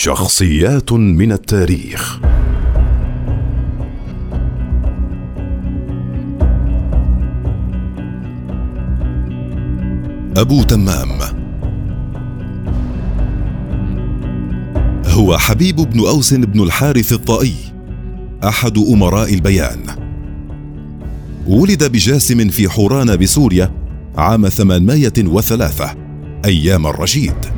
[0.00, 2.20] شخصيات من التاريخ.
[10.36, 11.08] أبو تمام.
[15.06, 17.54] هو حبيب بن أوس بن الحارث الطائي
[18.44, 19.80] أحد أمراء البيان.
[21.46, 23.72] ولد بجاسم في حوران بسوريا
[24.16, 25.94] عام ثمانمائة وثلاثة
[26.44, 27.57] أيام الرشيد.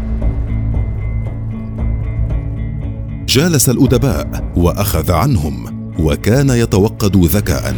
[3.31, 7.75] جالس الأدباء وأخذ عنهم وكان يتوقد ذكاء.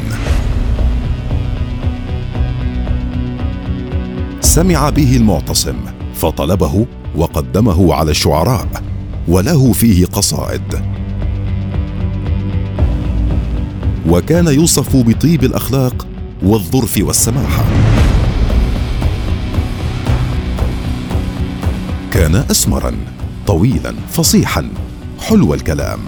[4.41, 5.75] سمع به المعتصم
[6.15, 6.87] فطلبه
[7.17, 8.83] وقدمه على الشعراء
[9.29, 10.83] وله فيه قصائد.
[14.09, 16.07] وكان يوصف بطيب الأخلاق
[16.43, 17.65] والظرف والسماحه
[22.13, 22.93] كان اسمرا
[23.47, 24.69] طويلا فصيحا.
[25.29, 25.99] حلو الكلام.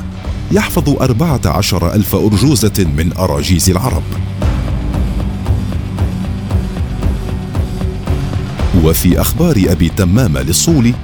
[0.53, 4.03] يحفظ أربعة عشر ألف أرجوزة من أراجيز العرب.
[8.85, 10.95] وفي أخبار أبي تمام للصولي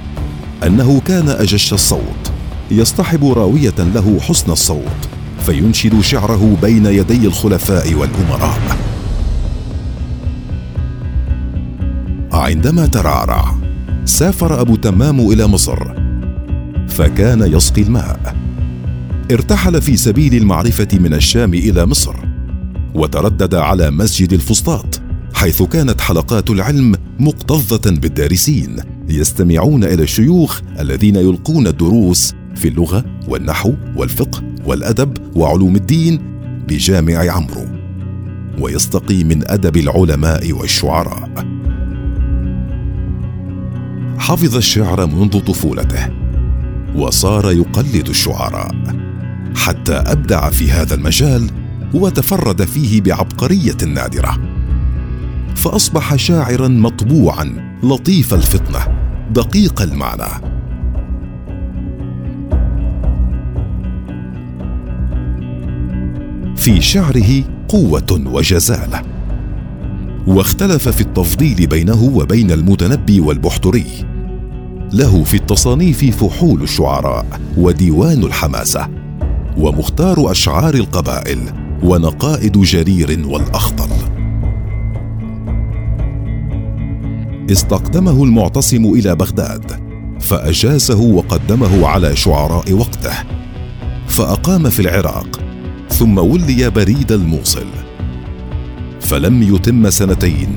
[0.63, 2.31] أنه كان أجش الصوت.
[2.71, 5.09] يصطحب راوية له حسن الصوت
[5.45, 8.77] فينشد شعره بين يدي الخلفاء والأمراء.
[12.33, 13.55] عندما ترعرع
[14.05, 16.10] سافر أبو تمام إلى مصر.
[16.91, 18.35] فكان يسقي الماء.
[19.31, 22.15] ارتحل في سبيل المعرفة من الشام إلى مصر
[22.95, 25.01] وتردد على مسجد الفسطاط
[25.33, 28.75] حيث كانت حلقات العلم مكتظه بالدارسين
[29.09, 36.19] يستمعون إلى الشيوخ الذين يلقون الدروس في اللغة والنحو والفقه والأدب وعلوم الدين
[36.67, 37.65] بجامع عمرو
[38.59, 41.29] ويستقي من أدب العلماء والشعراء.
[44.17, 46.20] حفظ الشعر منذ طفولته.
[46.95, 48.75] وصار يقلد الشعراء.
[49.55, 51.49] حتى أبدع في هذا المجال
[51.93, 54.37] وتفرد فيه بعبقرية نادرة.
[55.55, 58.79] فأصبح شاعرا مطبوعا لطيف الفطنة
[59.31, 60.51] دقيق المعنى.
[66.55, 69.01] في شعره قوة وجزالة.
[70.27, 74.10] واختلف في التفضيل بينه وبين المتنبي والبحتري.
[74.93, 77.25] له في التصانيف فحول الشعراء
[77.57, 78.89] وديوان الحماسة
[79.57, 81.39] ومختار أشعار القبائل
[81.83, 83.89] ونقائد جرير والاخطل
[87.51, 89.71] استقدمه المعتصم إلى بغداد
[90.19, 93.13] فأجازه وقدمه على شعراء وقته
[94.07, 95.39] فأقام في العراق
[95.89, 97.67] ثم ولي بريد الموصل
[99.01, 100.55] فلم يتم سنتين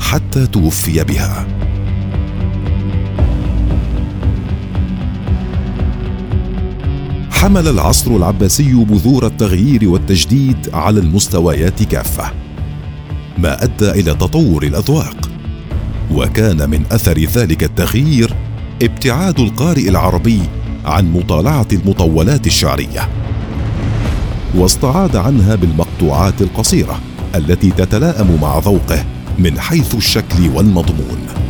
[0.00, 1.63] حتى توفي بها.
[7.44, 12.32] حمل العصر العباسي بذور التغيير والتجديد على المستويات كافة.
[13.38, 15.30] ما أدى إلى تطور الأذواق.
[16.12, 18.34] وكان من أثر ذلك التغيير
[18.82, 20.40] ابتعاد القارئ العربي
[20.84, 23.08] عن مطالعة المطولات الشعرية.
[24.54, 27.00] واستعاد عنها بالمقطوعات القصيرة
[27.34, 29.04] التي تتلائم مع ذوقه
[29.38, 31.43] من حيث الشكل والمضمون.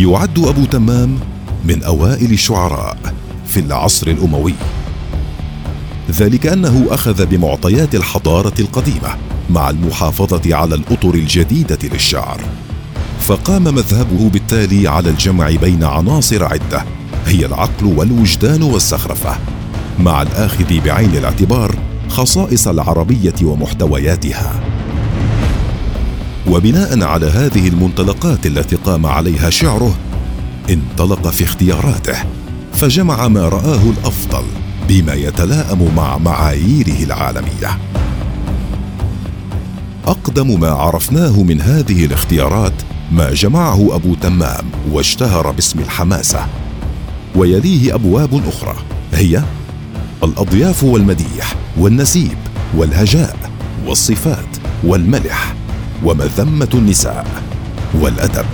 [0.00, 1.18] يعد أبو تمام
[1.64, 2.96] من أوائل الشعراء
[3.46, 4.54] في العصر الأموي.
[6.10, 9.16] ذلك أنه أخذ بمعطيات الحضارة القديمة
[9.50, 12.40] مع المحافظة على الأطر الجديدة للشعر.
[13.20, 16.84] فقام مذهبه بالتالي على الجمع بين عناصر عدة
[17.26, 19.36] هي العقل والوجدان والزخرفة
[19.98, 21.78] مع الآخذ بعين الاعتبار
[22.08, 24.69] خصائص العربية ومحتوياتها.
[26.50, 29.94] وبناء على هذه المنطلقات التي قام عليها شعره
[30.70, 32.16] انطلق في اختياراته
[32.72, 34.42] فجمع ما رآه الأفضل
[34.88, 37.78] بما يتلائم مع معاييره العالمية.
[40.06, 42.72] أقدم ما عرفناه من هذه الاختيارات
[43.12, 46.46] ما جمعه أبو تمام واشتهر باسم الحماسة
[47.36, 48.76] ويليه أبواب أخرى
[49.12, 49.42] هي
[50.22, 52.38] الأضياف والمديح والنسيب
[52.76, 53.36] والهجاء
[53.86, 55.59] والصفات والملح.
[56.04, 57.26] ومذمة النساء
[57.94, 58.46] والأدب.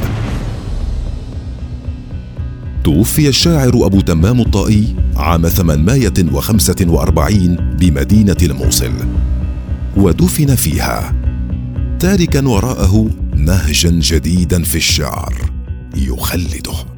[2.84, 8.92] توفي الشاعر أبو تمام الطائي عام 845 بمدينة الموصل
[9.96, 11.14] ودفن فيها.
[12.00, 15.34] تاركا وراءه نهجا جديدا في الشعر
[15.96, 16.95] يخلده.